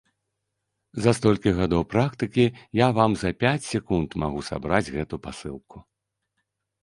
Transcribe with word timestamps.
За 1.05 1.11
столькі 1.17 1.51
гадоў 1.57 1.83
практыкі 1.93 2.45
я 2.79 2.87
вам 2.99 3.11
за 3.23 3.31
пяць 3.43 3.67
секунд 3.73 4.15
магу 4.23 4.41
сабраць 4.49 4.91
гэту 4.95 5.15
пасылку. 5.27 5.77